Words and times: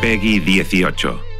Peggy 0.00 0.38
18. 0.38 1.35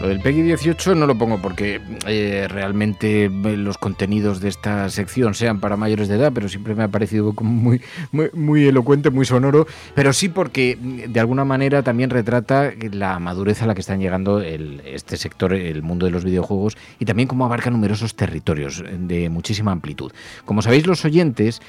Lo 0.00 0.08
del 0.08 0.20
PEGI 0.20 0.40
18 0.40 0.94
no 0.94 1.06
lo 1.06 1.18
pongo 1.18 1.42
porque 1.42 1.78
eh, 2.06 2.46
realmente 2.48 3.28
los 3.28 3.76
contenidos 3.76 4.40
de 4.40 4.48
esta 4.48 4.88
sección 4.88 5.34
sean 5.34 5.60
para 5.60 5.76
mayores 5.76 6.08
de 6.08 6.16
edad, 6.16 6.32
pero 6.34 6.48
siempre 6.48 6.74
me 6.74 6.84
ha 6.84 6.88
parecido 6.88 7.34
muy, 7.42 7.82
muy, 8.10 8.66
elocuente, 8.66 9.10
muy 9.10 9.26
sonoro, 9.26 9.66
pero 9.94 10.14
sí 10.14 10.30
porque 10.30 10.78
de 10.80 11.20
alguna 11.20 11.44
manera 11.44 11.82
también 11.82 12.08
retrata 12.08 12.72
la 12.92 13.18
madurez 13.18 13.60
a 13.60 13.66
la 13.66 13.74
que 13.74 13.82
están 13.82 14.00
llegando 14.00 14.40
este 14.40 15.18
sector, 15.18 15.52
el 15.52 15.82
mundo 15.82 16.06
de 16.06 16.12
los 16.12 16.24
videojuegos, 16.24 16.78
y 16.98 17.04
también 17.04 17.28
cómo 17.28 17.44
abarca 17.44 17.68
numerosos 17.68 18.14
territorios 18.14 18.82
de 18.90 19.28
muchísima 19.28 19.70
amplitud. 19.70 20.12
Como 20.46 20.62
sabéis 20.62 20.86
los 20.86 21.04
oyentes, 21.04 21.60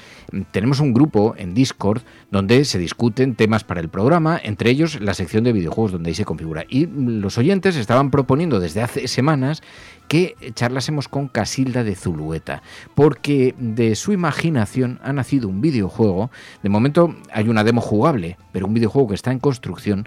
tenemos 0.52 0.80
un 0.80 0.94
grupo 0.94 1.34
en 1.36 1.52
Discord 1.52 2.00
donde 2.30 2.64
se 2.64 2.78
discuten 2.78 3.34
temas 3.34 3.62
para 3.62 3.80
el 3.80 3.90
programa, 3.90 4.40
entre 4.42 4.70
ellos 4.70 5.02
la 5.02 5.12
sección 5.12 5.44
de 5.44 5.52
videojuegos 5.52 5.92
donde 5.92 6.08
ahí 6.08 6.14
se 6.14 6.24
configura. 6.24 6.64
Y 6.70 6.86
los 6.86 7.36
oyentes 7.36 7.76
estaban 7.76 8.10
proponiendo 8.22 8.60
desde 8.60 8.82
hace 8.82 9.08
semanas 9.08 9.62
que 10.06 10.36
charlásemos 10.54 11.08
con 11.08 11.26
Casilda 11.26 11.82
de 11.82 11.96
Zulueta, 11.96 12.62
porque 12.94 13.54
de 13.58 13.96
su 13.96 14.12
imaginación 14.12 15.00
ha 15.02 15.12
nacido 15.12 15.48
un 15.48 15.60
videojuego, 15.60 16.30
de 16.62 16.68
momento 16.68 17.16
hay 17.32 17.48
una 17.48 17.64
demo 17.64 17.80
jugable, 17.80 18.36
pero 18.52 18.66
un 18.66 18.74
videojuego 18.74 19.08
que 19.08 19.16
está 19.16 19.32
en 19.32 19.40
construcción, 19.40 20.06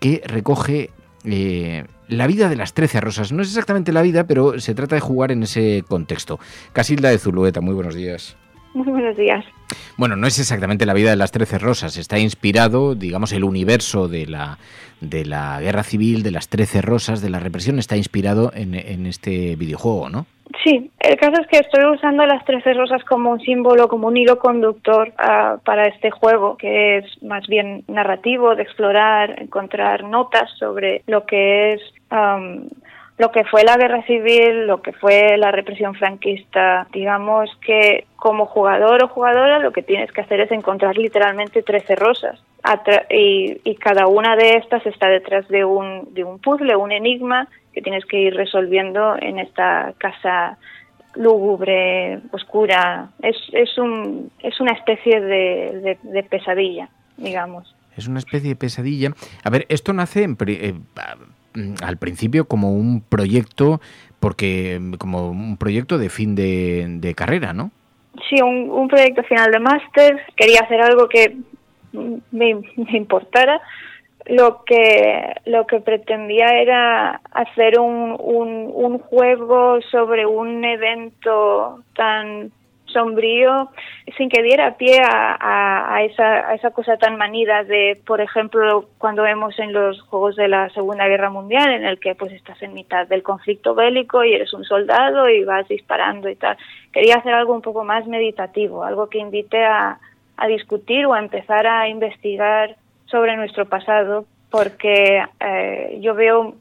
que 0.00 0.22
recoge 0.24 0.90
eh, 1.24 1.84
la 2.08 2.26
vida 2.26 2.48
de 2.48 2.56
las 2.56 2.72
Trece 2.72 3.02
Rosas. 3.02 3.32
No 3.32 3.42
es 3.42 3.48
exactamente 3.48 3.92
la 3.92 4.00
vida, 4.00 4.24
pero 4.24 4.58
se 4.58 4.74
trata 4.74 4.94
de 4.94 5.00
jugar 5.02 5.30
en 5.30 5.42
ese 5.42 5.84
contexto. 5.86 6.40
Casilda 6.72 7.10
de 7.10 7.18
Zulueta, 7.18 7.60
muy 7.60 7.74
buenos 7.74 7.94
días. 7.94 8.36
Muy 8.74 8.90
buenos 8.90 9.16
días. 9.16 9.44
Bueno, 9.96 10.16
no 10.16 10.26
es 10.26 10.38
exactamente 10.38 10.86
la 10.86 10.94
vida 10.94 11.10
de 11.10 11.16
las 11.16 11.32
Trece 11.32 11.58
Rosas, 11.58 11.96
está 11.96 12.18
inspirado, 12.18 12.94
digamos, 12.94 13.32
el 13.32 13.44
universo 13.44 14.08
de 14.08 14.26
la, 14.26 14.58
de 15.00 15.24
la 15.24 15.60
guerra 15.60 15.82
civil, 15.82 16.22
de 16.22 16.30
las 16.30 16.48
Trece 16.48 16.80
Rosas, 16.80 17.20
de 17.20 17.30
la 17.30 17.38
represión, 17.38 17.78
está 17.78 17.96
inspirado 17.96 18.50
en, 18.54 19.06
este 19.06 19.56
videojuego, 19.56 20.08
¿no? 20.08 20.26
Sí, 20.64 20.90
el 21.00 21.16
caso 21.16 21.40
es 21.40 21.46
que 21.48 21.58
estoy 21.58 21.84
usando 21.84 22.24
las 22.26 22.44
Trece 22.44 22.74
Rosas 22.74 23.02
como 23.04 23.30
un 23.30 23.40
símbolo, 23.40 23.88
como 23.88 24.08
un 24.08 24.16
hilo 24.16 24.38
conductor 24.38 25.12
ah, 25.18 25.56
para 25.64 25.88
este 25.88 26.10
juego, 26.10 26.56
que 26.56 26.98
es 26.98 27.22
más 27.22 27.46
bien 27.46 27.84
narrativo, 27.88 28.54
de 28.54 28.62
explorar, 28.62 29.40
encontrar 29.40 30.04
notas 30.04 30.50
sobre 30.58 31.02
lo 31.06 31.24
que 31.24 31.74
es 31.74 31.80
lo 33.18 33.30
que 33.30 33.44
fue 33.44 33.64
la 33.64 33.76
guerra 33.76 34.02
civil, 34.04 34.66
lo 34.66 34.82
que 34.82 34.92
fue 34.92 35.36
la 35.36 35.50
represión 35.50 35.94
franquista, 35.94 36.86
digamos 36.92 37.50
que 37.64 38.06
como 38.16 38.46
jugador 38.46 39.04
o 39.04 39.08
jugadora 39.08 39.58
lo 39.58 39.72
que 39.72 39.82
tienes 39.82 40.10
que 40.12 40.22
hacer 40.22 40.40
es 40.40 40.50
encontrar 40.50 40.96
literalmente 40.96 41.62
13 41.62 41.96
rosas 41.96 42.42
y, 43.10 43.74
cada 43.76 44.06
una 44.06 44.36
de 44.36 44.56
estas 44.56 44.86
está 44.86 45.08
detrás 45.08 45.48
de 45.48 45.64
un, 45.64 46.14
de 46.14 46.22
un 46.22 46.38
puzzle, 46.38 46.76
un 46.76 46.92
enigma 46.92 47.48
que 47.72 47.82
tienes 47.82 48.04
que 48.04 48.18
ir 48.18 48.34
resolviendo 48.34 49.16
en 49.20 49.38
esta 49.38 49.92
casa 49.98 50.58
lúgubre, 51.14 52.20
oscura. 52.30 53.10
Es, 53.22 53.36
es, 53.52 53.76
un, 53.78 54.30
es 54.40 54.60
una 54.60 54.72
especie 54.72 55.20
de, 55.20 55.98
de, 56.02 56.22
pesadilla, 56.22 56.88
digamos. 57.16 57.74
Es 57.96 58.06
una 58.06 58.20
especie 58.20 58.50
de 58.50 58.56
pesadilla. 58.56 59.12
A 59.42 59.50
ver, 59.50 59.66
esto 59.68 59.92
nace 59.92 60.22
en, 60.22 60.36
eh, 60.46 60.74
al 61.82 61.96
principio 61.96 62.46
como 62.46 62.72
un 62.72 63.02
proyecto, 63.02 63.80
porque 64.20 64.78
mm, 64.80 64.94
como 64.94 65.30
un 65.30 65.56
proyecto 65.56 65.98
de 65.98 66.08
fin 66.08 66.34
de, 66.34 67.14
carrera, 67.16 67.52
¿no? 67.52 67.70
Sí, 68.28 68.40
un, 68.42 68.88
proyecto 68.88 69.22
final 69.24 69.50
de 69.50 69.60
máster. 69.60 70.20
Quería 70.36 70.60
hacer 70.60 70.80
algo 70.80 71.08
que 71.08 71.36
me, 72.30 72.50
importara. 72.92 73.60
Lo 74.26 74.62
que, 74.64 75.34
lo 75.46 75.66
que 75.66 75.80
pretendía 75.80 76.46
era 76.60 77.20
hacer 77.32 77.80
un, 77.80 78.16
un, 78.20 78.70
un 78.72 78.98
juego 78.98 79.80
sobre 79.90 80.26
un 80.26 80.64
evento 80.64 81.82
tan 81.96 82.52
sombrío 82.92 83.70
sin 84.16 84.28
que 84.28 84.42
diera 84.42 84.76
pie 84.76 85.00
a, 85.00 85.94
a, 85.94 86.02
esa, 86.04 86.48
a 86.48 86.54
esa 86.54 86.70
cosa 86.70 86.96
tan 86.96 87.16
manida 87.16 87.64
de, 87.64 88.00
por 88.06 88.20
ejemplo, 88.20 88.88
cuando 88.98 89.22
vemos 89.22 89.58
en 89.58 89.72
los 89.72 90.00
juegos 90.02 90.36
de 90.36 90.48
la 90.48 90.68
Segunda 90.70 91.08
Guerra 91.08 91.30
Mundial, 91.30 91.72
en 91.72 91.84
el 91.84 91.98
que 91.98 92.14
pues 92.14 92.32
estás 92.32 92.60
en 92.62 92.74
mitad 92.74 93.06
del 93.06 93.22
conflicto 93.22 93.74
bélico 93.74 94.24
y 94.24 94.34
eres 94.34 94.52
un 94.52 94.64
soldado 94.64 95.28
y 95.28 95.44
vas 95.44 95.66
disparando 95.68 96.28
y 96.28 96.36
tal. 96.36 96.56
Quería 96.92 97.16
hacer 97.16 97.34
algo 97.34 97.54
un 97.54 97.62
poco 97.62 97.84
más 97.84 98.06
meditativo, 98.06 98.84
algo 98.84 99.08
que 99.08 99.18
invite 99.18 99.64
a, 99.64 99.98
a 100.36 100.46
discutir 100.46 101.06
o 101.06 101.14
a 101.14 101.18
empezar 101.18 101.66
a 101.66 101.88
investigar 101.88 102.76
sobre 103.06 103.36
nuestro 103.36 103.66
pasado, 103.66 104.26
porque 104.50 105.22
eh, 105.40 105.98
yo 106.00 106.14
veo 106.14 106.54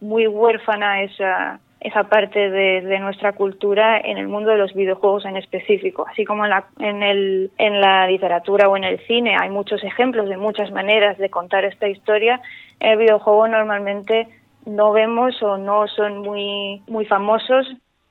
muy 0.00 0.26
huérfana 0.26 1.02
esa 1.02 1.60
esa 1.80 2.04
parte 2.04 2.50
de, 2.50 2.98
nuestra 3.00 3.32
cultura 3.32 3.98
en 3.98 4.18
el 4.18 4.28
mundo 4.28 4.50
de 4.50 4.56
los 4.56 4.72
videojuegos 4.74 5.24
en 5.24 5.36
específico. 5.36 6.06
Así 6.10 6.24
como 6.24 6.44
en 6.44 6.50
la, 6.50 6.66
en, 6.78 7.02
el, 7.02 7.50
en 7.58 7.80
la 7.80 8.06
literatura 8.06 8.68
o 8.68 8.76
en 8.76 8.84
el 8.84 8.98
cine 9.06 9.36
hay 9.38 9.50
muchos 9.50 9.84
ejemplos 9.84 10.28
de 10.28 10.36
muchas 10.36 10.70
maneras 10.72 11.18
de 11.18 11.30
contar 11.30 11.64
esta 11.64 11.88
historia, 11.88 12.40
en 12.80 12.92
el 12.92 12.98
videojuego 12.98 13.48
normalmente 13.48 14.28
no 14.64 14.92
vemos 14.92 15.40
o 15.42 15.58
no 15.58 15.86
son 15.86 16.18
muy, 16.18 16.82
muy 16.88 17.04
famosos 17.06 17.66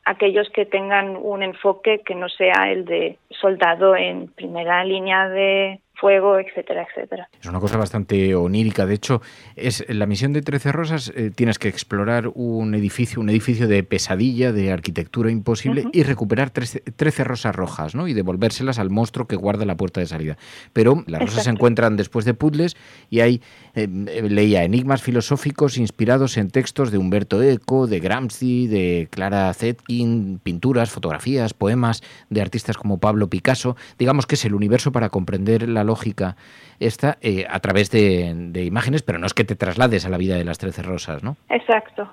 aquellos 0.06 0.50
que 0.52 0.66
tengan 0.66 1.18
un 1.20 1.44
enfoque 1.44 2.02
que 2.06 2.16
no 2.16 2.30
sea 2.30 2.72
el 2.72 2.86
de 2.86 3.18
soldado 3.42 3.96
en 3.96 4.28
primera 4.28 4.84
línea 4.86 5.28
de, 5.28 5.82
fuego, 6.00 6.38
etcétera, 6.39 6.85
etcétera. 6.89 7.29
Es 7.39 7.47
una 7.47 7.59
cosa 7.59 7.78
bastante 7.78 8.35
onírica. 8.35 8.85
De 8.85 8.94
hecho, 8.94 9.22
es 9.56 9.85
la 9.89 10.06
misión 10.06 10.33
de 10.33 10.41
Trece 10.41 10.72
Rosas. 10.72 11.11
Eh, 11.16 11.31
tienes 11.33 11.59
que 11.59 11.67
explorar 11.67 12.31
un 12.33 12.75
edificio, 12.75 13.22
un 13.22 13.29
edificio 13.29 13.67
de 13.67 13.83
pesadilla, 13.83 14.51
de 14.51 14.72
arquitectura 14.72 15.31
imposible, 15.31 15.85
y 15.94 16.03
recuperar 16.03 16.50
trece, 16.50 17.23
rosas 17.23 17.55
rojas, 17.55 17.96
¿no? 17.96 18.08
Y 18.08 18.14
devolvérselas 18.14 18.79
al 18.79 18.90
monstruo 18.90 19.28
que 19.28 19.35
guarda 19.35 19.66
la 19.66 19.78
puerta 19.78 19.99
de 19.99 20.08
salida. 20.08 20.37
Pero 20.73 21.03
las 21.08 21.22
rosas 21.22 21.46
se 21.46 21.49
encuentran 21.49 21.96
después 21.96 22.25
de 22.25 22.34
puzzles 22.34 22.75
y 23.09 23.22
hay 23.22 23.41
eh, 23.75 23.87
leía 23.87 24.64
enigmas 24.64 25.02
filosóficos 25.02 25.78
inspirados 25.78 26.37
en 26.37 26.49
textos 26.49 26.91
de 26.91 26.97
Humberto 26.97 27.41
Eco, 27.41 27.87
de 27.87 27.99
Gramsci, 27.99 28.67
de 28.67 29.08
Clara 29.09 29.53
Zetkin, 29.53 30.40
pinturas, 30.43 30.91
fotografías, 30.91 31.53
poemas 31.53 32.03
de 32.29 32.41
artistas 32.41 32.78
como 32.78 32.99
Pablo 32.99 33.29
Picasso. 33.29 33.75
Digamos 33.97 34.25
que 34.25 34.35
es 34.35 34.46
el 34.46 34.53
universo 34.53 34.91
para 34.91 35.09
comprender 35.09 35.67
la 35.70 35.84
lógica 35.85 36.35
esta 36.79 37.17
eh, 37.22 37.46
a 37.49 37.59
través 37.59 37.90
de, 37.90 38.34
imágenes, 38.64 39.02
pero 39.03 39.17
no 39.17 39.26
es 39.26 39.34
que 39.34 39.43
te 39.43 39.55
traslades 39.55 40.05
a 40.05 40.09
la 40.09 40.17
vida 40.17 40.35
de 40.35 40.43
las 40.43 40.58
Trece 40.58 40.82
Rosas, 40.82 41.23
¿no? 41.23 41.37
Exacto. 41.49 42.09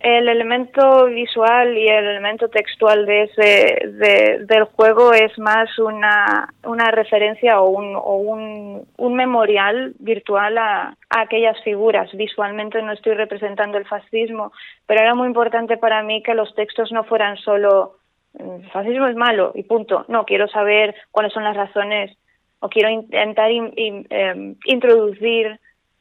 el 0.00 0.28
elemento 0.28 1.06
visual 1.06 1.76
y 1.76 1.86
el 1.86 2.06
elemento 2.06 2.48
textual 2.48 3.06
de 3.06 3.22
ese, 3.24 4.46
del 4.46 4.64
juego 4.64 5.12
es 5.12 5.38
más 5.38 5.78
una, 5.78 6.52
una 6.64 6.90
referencia 6.90 7.60
o 7.60 7.68
un, 7.68 7.94
o 7.94 8.16
un, 8.16 8.84
un 8.96 9.14
memorial 9.14 9.94
virtual 10.00 10.58
a, 10.58 10.96
a 11.10 11.20
aquellas 11.20 11.56
figuras. 11.62 12.10
Visualmente 12.14 12.82
no 12.82 12.92
estoy 12.92 13.14
representando 13.14 13.78
el 13.78 13.86
fascismo, 13.86 14.52
pero 14.86 15.02
era 15.02 15.14
muy 15.14 15.28
importante 15.28 15.76
para 15.76 16.02
mí 16.02 16.22
que 16.22 16.34
los 16.34 16.52
textos 16.56 16.90
no 16.90 17.04
fueran 17.04 17.36
solo 17.36 17.98
el 18.38 18.70
fascismo 18.70 19.06
es 19.06 19.16
malo 19.16 19.52
y 19.54 19.62
punto. 19.62 20.04
No, 20.08 20.24
quiero 20.24 20.46
saber 20.48 20.94
cuáles 21.10 21.32
son 21.32 21.44
las 21.44 21.56
razones 21.56 22.16
o 22.60 22.68
quiero 22.68 22.88
intentar 22.90 23.50
em, 23.50 24.56
introducir 24.64 25.60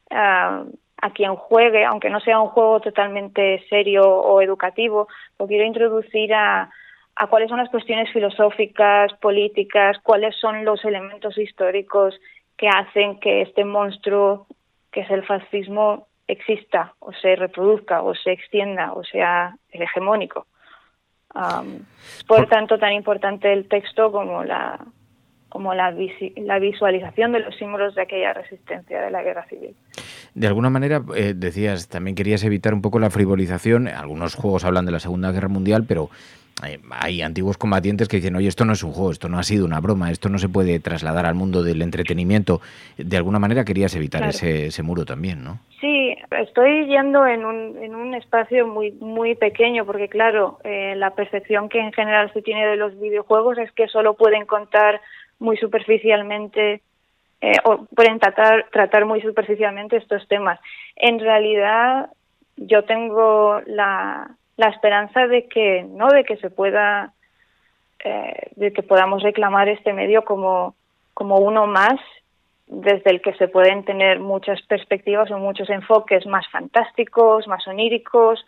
a 0.10 1.10
quien 1.14 1.36
juegue, 1.36 1.84
aunque 1.86 2.10
no 2.10 2.20
sea 2.20 2.40
un 2.40 2.50
juego 2.50 2.80
totalmente 2.80 3.64
serio 3.70 4.04
o 4.10 4.42
educativo, 4.42 5.08
o 5.38 5.48
quiero 5.48 5.66
introducir 5.66 6.34
a, 6.34 6.70
a 7.16 7.28
cuáles 7.28 7.50
son 7.50 7.60
las 7.60 7.70
cuestiones 7.70 8.12
filosóficas, 8.12 9.14
políticas, 9.20 9.98
cuáles 10.04 10.36
son 10.38 10.66
los 10.66 10.84
elementos 10.84 11.38
históricos 11.38 12.20
que 12.58 12.68
hacen 12.68 13.20
que 13.20 13.42
este 13.42 13.66
monstruo, 13.66 14.48
que 14.92 15.02
es 15.02 15.10
el 15.10 15.26
fascismo, 15.26 16.08
exista 16.28 16.94
o 17.00 17.14
se 17.14 17.36
reproduzca 17.36 18.02
o 18.02 18.16
se 18.16 18.32
extienda 18.32 18.94
o 18.94 19.04
sea 19.04 19.56
el 19.70 19.82
hegemónico. 19.84 20.48
por 22.28 22.48
tanto, 22.48 22.80
tan 22.80 22.94
importante 22.94 23.52
el 23.52 23.68
texto 23.68 24.12
como 24.12 24.44
la 24.44 24.80
como 25.56 25.74
la, 25.74 25.96
la 26.36 26.60
visualización 26.60 27.32
de 27.32 27.40
los 27.40 27.56
símbolos 27.56 27.96
de 27.96 28.02
aquella 28.02 28.34
resistencia 28.34 29.02
de 29.02 29.10
la 29.10 29.24
guerra 29.24 29.46
civil. 29.48 29.74
De 30.34 30.48
alguna 30.48 30.70
manera, 30.70 31.02
eh, 31.16 31.32
decías, 31.34 31.88
también 31.88 32.14
querías 32.14 32.44
evitar 32.44 32.74
un 32.74 32.82
poco 32.82 33.00
la 33.00 33.10
frivolización. 33.10 33.88
Algunos 33.88 34.36
juegos 34.36 34.66
hablan 34.66 34.86
de 34.86 34.92
la 34.92 35.00
Segunda 35.00 35.32
Guerra 35.32 35.48
Mundial, 35.48 35.86
pero 35.88 36.10
hay 36.90 37.22
antiguos 37.22 37.58
combatientes 37.58 38.08
que 38.08 38.18
dicen, 38.18 38.36
oye, 38.36 38.48
esto 38.48 38.66
no 38.66 38.74
es 38.74 38.84
un 38.84 38.92
juego, 38.92 39.12
esto 39.12 39.30
no 39.30 39.38
ha 39.38 39.44
sido 39.44 39.66
una 39.66 39.80
broma, 39.80 40.12
esto 40.12 40.30
no 40.30 40.38
se 40.38 40.48
puede 40.48 40.80
trasladar 40.80 41.26
al 41.26 41.36
mundo 41.36 41.64
del 41.64 41.82
entretenimiento. 41.82 42.62
De 42.98 43.18
alguna 43.18 43.40
manera 43.40 43.66
querías 43.66 43.96
evitar 43.96 44.24
ese, 44.24 44.68
ese, 44.68 44.84
muro 44.84 45.06
también, 45.06 45.44
¿no? 45.44 45.60
Sí, 45.82 46.16
estoy 46.32 46.88
yendo 46.88 47.26
en 47.26 47.46
un, 47.46 47.78
en 47.84 47.96
un 47.96 48.14
espacio 48.14 48.68
muy, 48.68 48.92
muy 48.94 49.36
pequeño, 49.36 49.86
porque 49.86 50.08
claro, 50.08 50.60
eh, 50.64 50.96
la 50.96 51.12
percepción 51.12 51.68
que 51.68 51.80
en 51.80 51.92
general 51.92 52.32
se 52.34 52.42
tiene 52.42 52.66
de 52.68 52.78
los 52.78 52.98
videojuegos 53.00 53.58
es 53.58 53.72
que 53.74 53.88
solo 53.88 54.16
pueden 54.16 54.46
contar 54.46 55.02
muy 55.40 55.58
superficialmente 55.58 56.82
eh, 57.42 57.58
o 57.64 57.86
pueden 57.86 58.20
tratar, 58.20 58.68
tratar 58.72 59.06
muy 59.06 59.22
superficialmente 59.22 59.98
estos 59.98 60.28
temas. 60.28 60.60
En 60.96 61.20
realidad, 61.20 62.10
yo 62.58 62.84
tengo 62.86 63.62
la, 63.66 64.32
la 64.58 64.70
esperanza 64.70 65.28
de 65.28 65.48
que 65.48 65.84
no 65.84 66.08
de 66.10 66.24
que 66.24 66.38
se 66.38 66.50
pueda 66.50 67.14
eh, 68.04 68.52
de 68.56 68.72
que 68.72 68.84
podamos 68.84 69.24
reclamar 69.24 69.68
este 69.70 69.94
medio 69.94 70.24
como 70.24 70.76
como 71.14 71.38
uno 71.38 71.66
más 71.68 72.00
desde 72.68 73.12
el 73.12 73.22
que 73.22 73.34
se 73.34 73.48
pueden 73.48 73.84
tener 73.84 74.20
muchas 74.20 74.62
perspectivas 74.64 75.30
o 75.32 75.38
muchos 75.38 75.70
enfoques 75.70 76.26
más 76.26 76.48
fantásticos, 76.50 77.48
más 77.48 77.66
oníricos 77.68 78.44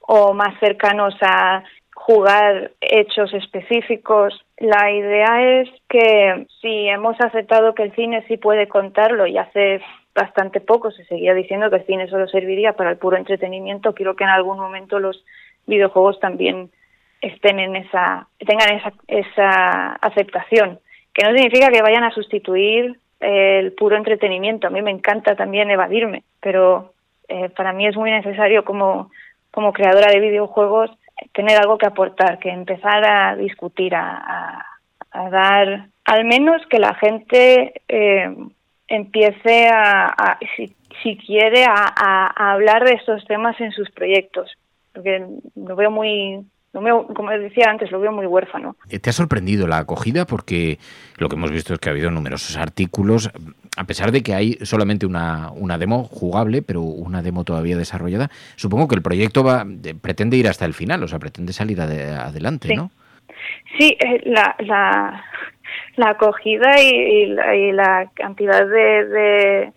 o 0.00 0.34
más 0.34 0.58
cercanos 0.60 1.14
a 1.22 1.62
jugar 1.94 2.72
hechos 2.80 3.32
específicos. 3.32 4.44
La 4.58 4.90
idea 4.90 5.60
es 5.60 5.68
que 5.88 6.46
si 6.60 6.88
hemos 6.88 7.16
aceptado 7.20 7.74
que 7.74 7.84
el 7.84 7.94
cine 7.94 8.24
sí 8.28 8.36
puede 8.36 8.68
contarlo 8.68 9.26
y 9.26 9.38
hace 9.38 9.80
bastante 10.14 10.60
poco 10.60 10.90
se 10.90 11.04
seguía 11.04 11.34
diciendo 11.34 11.70
que 11.70 11.76
el 11.76 11.86
cine 11.86 12.08
solo 12.08 12.28
serviría 12.28 12.74
para 12.74 12.90
el 12.90 12.98
puro 12.98 13.16
entretenimiento. 13.16 13.94
Quiero 13.94 14.14
que 14.14 14.24
en 14.24 14.30
algún 14.30 14.58
momento 14.58 14.98
los 14.98 15.24
videojuegos 15.66 16.20
también 16.20 16.70
estén 17.20 17.58
en 17.58 17.76
esa, 17.76 18.28
tengan 18.38 18.76
esa, 18.76 18.92
esa 19.08 19.92
aceptación, 19.94 20.78
que 21.12 21.24
no 21.24 21.32
significa 21.34 21.70
que 21.70 21.82
vayan 21.82 22.04
a 22.04 22.12
sustituir 22.12 22.98
el 23.20 23.72
puro 23.72 23.96
entretenimiento. 23.96 24.66
A 24.66 24.70
mí 24.70 24.82
me 24.82 24.90
encanta 24.90 25.34
también 25.34 25.70
evadirme, 25.70 26.22
pero 26.40 26.92
eh, 27.28 27.48
para 27.48 27.72
mí 27.72 27.86
es 27.86 27.96
muy 27.96 28.10
necesario 28.10 28.64
como, 28.64 29.10
como 29.50 29.72
creadora 29.72 30.12
de 30.12 30.20
videojuegos 30.20 30.90
tener 31.32 31.58
algo 31.58 31.78
que 31.78 31.86
aportar, 31.86 32.38
que 32.38 32.50
empezar 32.50 33.04
a 33.04 33.36
discutir, 33.36 33.94
a, 33.94 34.64
a, 35.10 35.30
dar, 35.30 35.88
al 36.04 36.24
menos 36.24 36.62
que 36.68 36.78
la 36.78 36.94
gente 36.94 37.82
eh, 37.88 38.34
empiece 38.88 39.68
a, 39.68 40.38
si, 40.56 40.74
si, 41.02 41.16
quiere, 41.16 41.64
a, 41.64 41.92
a, 41.96 42.52
hablar 42.52 42.84
de 42.84 42.92
estos 42.92 43.24
temas 43.26 43.60
en 43.60 43.72
sus 43.72 43.90
proyectos, 43.90 44.50
porque 44.92 45.26
lo 45.54 45.76
veo 45.76 45.90
muy, 45.90 46.44
como 46.72 47.30
decía 47.30 47.66
antes, 47.70 47.90
lo 47.92 48.00
veo 48.00 48.12
muy 48.12 48.26
huérfano. 48.26 48.76
¿Te 48.88 49.10
ha 49.10 49.12
sorprendido 49.12 49.66
la 49.66 49.78
acogida? 49.78 50.26
Porque 50.26 50.78
lo 51.18 51.28
que 51.28 51.36
hemos 51.36 51.52
visto 51.52 51.74
es 51.74 51.78
que 51.78 51.88
ha 51.88 51.92
habido 51.92 52.10
numerosos 52.10 52.56
artículos, 52.56 53.30
a 53.76 53.84
pesar 53.84 54.12
de 54.12 54.22
que 54.22 54.34
hay 54.34 54.54
solamente 54.62 55.06
una, 55.06 55.50
una 55.52 55.78
demo 55.78 56.04
jugable, 56.04 56.62
pero 56.62 56.82
una 56.82 57.22
demo 57.22 57.44
todavía 57.44 57.76
desarrollada. 57.76 58.30
Supongo 58.56 58.88
que 58.88 58.94
el 58.94 59.02
proyecto 59.02 59.42
va 59.42 59.66
pretende 60.00 60.36
ir 60.36 60.48
hasta 60.48 60.64
el 60.64 60.74
final, 60.74 61.02
o 61.02 61.08
sea, 61.08 61.18
pretende 61.18 61.52
salir 61.52 61.80
adelante, 61.80 62.74
¿no? 62.74 62.90
Sí, 63.78 63.96
eh, 63.98 64.22
la, 64.24 64.54
la, 64.60 65.24
la 65.96 66.10
acogida 66.10 66.80
y, 66.80 67.26
la, 67.72 68.10
cantidad 68.14 68.66
de, 68.66 69.72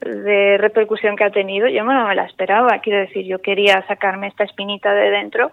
de, 0.00 0.58
repercusión 0.58 1.16
que 1.16 1.24
ha 1.24 1.30
tenido, 1.30 1.68
yo 1.68 1.84
no 1.84 2.06
me 2.06 2.14
la 2.14 2.24
esperaba. 2.24 2.80
Quiero 2.80 3.00
decir, 3.00 3.26
yo 3.26 3.40
quería 3.40 3.84
sacarme 3.86 4.28
esta 4.28 4.44
espinita 4.44 4.92
de 4.92 5.10
dentro, 5.10 5.50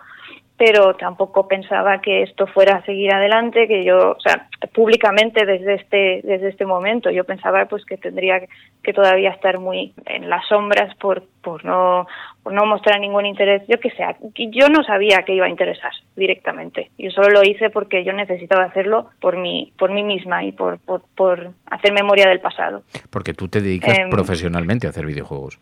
pero 0.57 0.95
tampoco 0.95 1.47
pensaba 1.47 2.01
que 2.01 2.23
esto 2.23 2.47
fuera 2.47 2.77
a 2.77 2.85
seguir 2.85 3.11
adelante, 3.13 3.67
que 3.67 3.83
yo, 3.83 4.11
o 4.11 4.19
sea, 4.19 4.47
públicamente 4.73 5.45
desde 5.45 5.75
este 5.75 6.21
desde 6.23 6.49
este 6.49 6.65
momento, 6.65 7.09
yo 7.11 7.25
pensaba 7.25 7.65
pues 7.65 7.83
que 7.85 7.97
tendría 7.97 8.41
que 8.81 8.93
todavía 8.93 9.31
estar 9.31 9.59
muy 9.59 9.93
en 10.05 10.29
las 10.29 10.47
sombras 10.47 10.95
por 10.95 11.23
por 11.45 11.63
no 11.63 12.07
por 12.42 12.53
no 12.53 12.65
mostrar 12.65 13.00
ningún 13.00 13.25
interés, 13.25 13.62
yo 13.68 13.80
que 13.80 13.92
sé, 13.92 14.03
yo 14.51 14.68
no 14.68 14.83
sabía 14.83 15.24
que 15.24 15.33
iba 15.33 15.45
a 15.45 15.50
interesar 15.50 15.92
directamente. 16.15 16.89
Yo 16.97 17.09
solo 17.12 17.30
lo 17.30 17.44
hice 17.44 17.69
porque 17.69 18.03
yo 18.03 18.13
necesitaba 18.13 18.63
hacerlo 18.65 19.09
por 19.21 19.38
mí 19.38 19.71
por 19.77 19.92
mí 19.92 20.03
misma 20.03 20.44
y 20.44 20.51
por 20.51 20.80
por, 20.80 21.03
por 21.15 21.51
hacer 21.68 21.94
memoria 21.94 22.27
del 22.27 22.39
pasado. 22.39 22.81
Porque 23.12 23.33
tú 23.33 23.47
te 23.47 23.62
dedicas 23.62 23.97
em, 23.97 24.09
profesionalmente 24.09 24.88
a 24.88 24.89
hacer 24.89 25.06
videojuegos. 25.06 25.59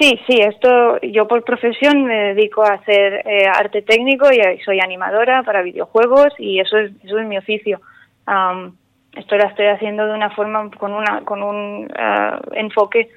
Sí, 0.00 0.18
sí, 0.26 0.40
esto 0.40 0.98
yo 1.02 1.28
por 1.28 1.44
profesión 1.44 2.04
me 2.04 2.34
dedico 2.34 2.62
a 2.62 2.74
hacer 2.74 3.22
eh, 3.26 3.46
arte 3.46 3.82
técnico 3.82 4.28
y 4.32 4.58
soy 4.60 4.80
animadora 4.80 5.42
para 5.42 5.60
videojuegos 5.60 6.32
y 6.38 6.58
eso 6.58 6.78
es, 6.78 6.90
eso 7.04 7.18
es 7.18 7.26
mi 7.26 7.36
oficio. 7.36 7.80
esto 9.14 9.36
lo 9.36 9.44
estoy 9.44 9.66
haciendo 9.66 10.06
de 10.06 10.14
una 10.14 10.30
forma 10.30 10.70
con 10.70 10.92
una 10.94 11.20
con 11.24 11.42
un 11.42 11.90
ah, 11.96 12.40
enfoque 12.52 13.10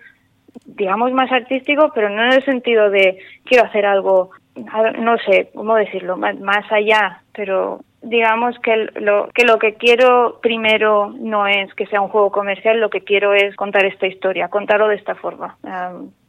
digamos 0.65 1.12
más 1.13 1.31
artístico, 1.31 1.92
pero 1.94 2.09
no 2.09 2.24
en 2.24 2.33
el 2.33 2.45
sentido 2.45 2.89
de 2.89 3.19
quiero 3.45 3.65
hacer 3.65 3.86
algo, 3.86 4.31
no 4.56 5.18
sé 5.19 5.50
cómo 5.53 5.75
decirlo, 5.75 6.18
más, 6.18 6.71
allá, 6.71 7.21
pero 7.33 7.81
digamos 8.01 8.57
que 8.59 8.89
lo, 8.95 9.30
que 9.33 9.45
lo 9.45 9.59
que 9.59 9.76
quiero 9.76 10.40
primero 10.42 11.14
no 11.19 11.47
es 11.47 11.73
que 11.76 11.85
sea 11.87 12.02
un 12.02 12.09
juego 12.09 12.31
comercial, 12.31 12.80
lo 12.80 12.90
que 12.90 13.02
quiero 13.02 13.33
es 13.33 13.56
contar 13.56 13.85
esta 13.85 14.07
historia, 14.07 14.49
contarlo 14.49 14.87
de 14.87 14.95
esta 14.95 15.16
forma 15.16 15.57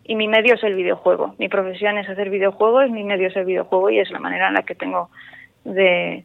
y 0.04 0.16
mi 0.16 0.28
medio 0.28 0.54
es 0.54 0.64
el 0.64 0.74
videojuego. 0.74 1.34
Mi 1.38 1.48
profesión 1.48 1.98
es 1.98 2.08
hacer 2.08 2.30
videojuegos, 2.30 2.90
mi 2.90 3.04
medio 3.04 3.28
es 3.28 3.36
el 3.36 3.44
videojuego 3.44 3.90
y 3.90 4.00
es 4.00 4.10
la 4.10 4.18
manera 4.18 4.48
en 4.48 4.54
la 4.54 4.62
que 4.62 4.74
tengo 4.74 5.10
de 5.64 6.24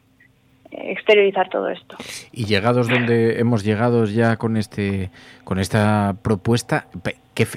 exteriorizar 0.71 1.49
todo 1.49 1.69
esto. 1.69 1.97
Y 2.31 2.45
llegados 2.45 2.87
donde 2.87 3.39
hemos 3.39 3.63
llegado 3.63 4.05
ya 4.05 4.37
con 4.37 4.57
este 4.57 5.09
con 5.43 5.59
esta 5.59 6.15
propuesta, 6.23 6.87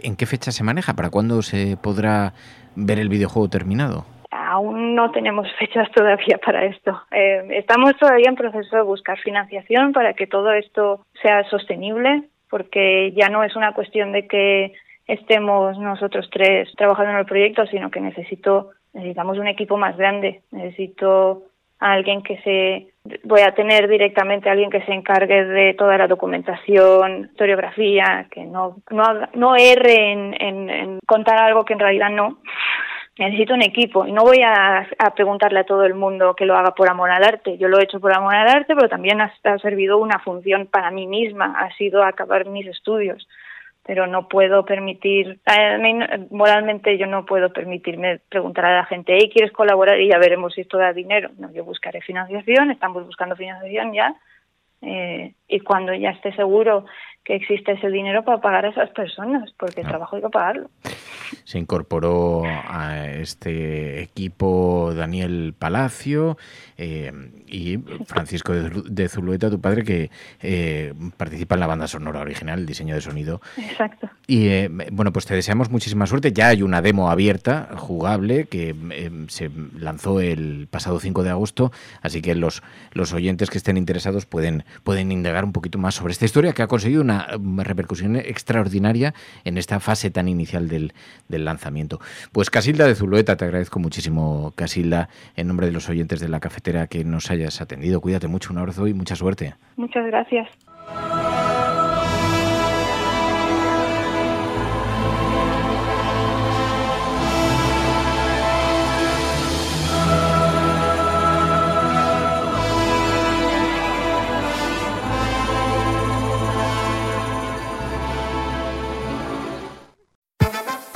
¿en 0.03 0.17
qué 0.17 0.27
fecha 0.27 0.53
se 0.53 0.65
maneja? 0.65 0.95
¿Para 0.95 1.11
cuándo 1.11 1.43
se 1.43 1.77
podrá 1.77 2.33
ver 2.77 2.99
el 2.99 3.09
videojuego 3.09 3.49
terminado? 3.49 4.05
Aún 4.31 4.95
no 4.95 5.11
tenemos 5.11 5.49
fechas 5.59 5.91
todavía 5.93 6.39
para 6.45 6.65
esto. 6.65 7.03
Eh, 7.11 7.47
estamos 7.51 7.97
todavía 7.99 8.29
en 8.29 8.37
proceso 8.37 8.77
de 8.77 8.83
buscar 8.83 9.19
financiación 9.19 9.93
para 9.93 10.15
que 10.15 10.27
todo 10.27 10.53
esto 10.53 11.05
sea 11.23 11.49
sostenible, 11.51 12.25
porque 12.49 13.13
ya 13.13 13.29
no 13.29 13.45
es 13.45 13.57
una 13.57 13.73
cuestión 13.73 14.13
de 14.13 14.27
que 14.27 14.73
estemos 15.07 15.79
nosotros 15.79 16.29
tres 16.31 16.69
trabajando 16.77 17.13
en 17.13 17.19
el 17.19 17.27
proyecto, 17.27 17.67
sino 17.67 17.91
que 17.91 18.01
necesito, 18.01 18.71
necesitamos 18.93 19.39
un 19.39 19.49
equipo 19.49 19.77
más 19.77 19.97
grande, 19.97 20.43
necesito 20.53 21.45
a 21.81 21.93
alguien 21.93 22.23
que 22.23 22.39
se, 22.43 22.90
voy 23.25 23.41
a 23.41 23.55
tener 23.55 23.89
directamente 23.89 24.49
a 24.49 24.53
alguien 24.53 24.71
que 24.71 24.83
se 24.83 24.93
encargue 24.93 25.45
de 25.45 25.75
toda 25.75 25.97
la 25.97 26.07
documentación, 26.07 27.25
historiografía, 27.31 28.27
que 28.31 28.45
no, 28.45 28.77
no, 28.91 29.29
no 29.35 29.57
erre 29.57 30.13
en, 30.13 30.99
contar 31.07 31.39
algo 31.39 31.65
que 31.65 31.73
en 31.75 31.81
realidad 31.81 32.11
no. 32.11 32.39
Necesito 33.19 33.53
un 33.53 33.63
equipo 33.63 34.07
y 34.07 34.13
no 34.13 34.23
voy 34.23 34.41
a, 34.43 34.87
preguntarle 35.15 35.61
a 35.61 35.65
todo 35.65 35.85
el 35.85 35.95
mundo 35.95 36.35
que 36.35 36.47
lo 36.47 36.57
haga 36.57 36.75
por 36.75 36.89
amor 36.89 37.11
al 37.11 37.25
arte. 37.25 37.59
Yo 37.59 37.69
lo 37.69 37.79
he 37.79 37.85
hecho 37.85 38.01
por 38.01 38.15
amor 38.15 38.35
al 38.35 38.49
arte, 38.49 38.75
pero 38.75 38.89
también 38.89 39.21
ha 39.21 39.59
servido 39.59 39.99
una 39.99 40.19
función 40.21 40.67
para 40.67 40.91
mí 40.91 41.07
misma, 41.07 41.55
ha 41.59 41.71
sido 41.77 42.03
acabar 42.03 42.47
mis 42.47 42.67
estudios 42.67 43.27
pero 43.85 44.07
no 44.07 44.29
puedo 44.29 44.65
permitir, 44.65 45.41
moralmente 46.31 46.99
yo 46.99 47.07
no 47.07 47.25
puedo 47.25 47.53
permitirme 47.53 48.21
preguntar 48.29 48.67
a 48.67 48.77
la 48.77 48.85
gente, 48.85 49.17
hey, 49.17 49.31
¿quieres 49.33 49.53
colaborar? 49.53 50.01
Y 50.01 50.09
ya 50.09 50.19
veremos 50.19 50.55
si 50.55 50.61
esto 50.61 50.79
da 50.79 50.93
dinero. 50.93 51.31
No, 51.39 51.51
yo 51.53 51.65
buscaré 51.65 52.01
financiación, 52.01 52.71
estamos 52.71 53.07
buscando 53.07 53.37
financiación 53.37 53.93
ya, 53.93 54.15
eh, 54.83 55.35
y 55.51 55.61
cuando 55.61 55.93
ya 55.95 56.11
esté 56.11 56.33
seguro 56.35 56.85
que 57.25 57.35
existe 57.35 57.73
ese 57.73 57.91
dinero 57.91 58.25
para 58.25 58.41
pagar 58.41 58.65
a 58.65 58.71
esas 58.71 58.91
personas, 58.91 59.51
porque 59.59 59.83
el 59.83 59.87
trabajo 59.87 60.17
hay 60.17 60.23
que 60.23 60.31
pagarlo. 60.31 60.71
Se 61.45 61.59
incorporó 61.59 62.45
a 62.45 63.09
este 63.09 64.03
equipo 64.03 64.93
Daniel 64.95 65.55
Palacio 65.59 66.39
eh, 66.79 67.13
y 67.47 67.77
Francisco 68.07 68.53
de, 68.53 68.83
de, 68.87 69.09
Zulueta, 69.09 69.51
tu 69.51 69.61
padre, 69.61 69.85
que 69.85 70.11
eh, 70.41 70.95
participa 71.17 71.57
en 71.57 71.61
la 71.61 71.67
banda 71.67 71.87
sonora 71.87 72.21
original, 72.21 72.61
el 72.61 72.67
diseño 72.67 72.95
de 72.95 73.01
sonido. 73.03 73.41
Exacto. 73.59 74.09
Y 74.27 74.49
eh, 74.49 74.71
bueno, 74.91 75.13
pues 75.13 75.27
te 75.27 75.35
deseamos 75.35 75.71
muchísima 75.71 76.07
suerte. 76.07 76.33
Ya 76.33 76.49
hay 76.49 76.63
una 76.63 76.81
demo 76.81 77.11
abierta, 77.11 77.69
jugable, 77.77 78.47
que 78.47 78.75
se 79.29 79.51
lanzó 79.79 80.21
el 80.21 80.69
pasado 80.71 80.99
5 81.01 81.23
de 81.23 81.31
agosto, 81.31 81.71
así 82.01 82.23
que 82.23 82.35
los, 82.35 82.63
los 82.93 83.13
oyentes 83.13 83.51
que 83.51 83.59
estén 83.59 83.77
interesados 83.77 84.25
pueden, 84.25 84.65
pueden 84.85 85.13
indagar 85.13 85.40
un 85.45 85.53
poquito 85.53 85.79
más 85.79 85.95
sobre 85.95 86.13
esta 86.13 86.25
historia 86.25 86.53
que 86.53 86.63
ha 86.63 86.67
conseguido 86.67 87.03
una 87.03 87.27
repercusión 87.59 88.17
extraordinaria 88.17 89.15
en 89.45 89.59
esta 89.59 89.81
fase 89.81 90.11
tan 90.11 90.29
inicial 90.29 90.69
del, 90.69 90.93
del 91.29 91.45
lanzamiento. 91.45 92.01
Pues 92.33 92.51
Casilda 92.51 92.87
de 92.87 92.95
Zulueta, 92.95 93.37
te 93.37 93.45
agradezco 93.45 93.79
muchísimo, 93.79 94.53
Casilda, 94.55 95.09
en 95.37 95.49
nombre 95.49 95.67
de 95.67 95.73
los 95.73 95.89
oyentes 95.89 96.21
de 96.21 96.29
la 96.29 96.41
cafetera 96.41 96.87
que 96.87 97.05
nos 97.05 97.31
hayas 97.31 97.61
atendido. 97.61 98.01
Cuídate 98.01 98.29
mucho, 98.29 98.53
un 98.53 98.59
abrazo 98.59 98.87
y 98.87 98.95
mucha 98.95 99.17
suerte. 99.17 99.55
Muchas 99.77 100.07
gracias. 100.07 100.49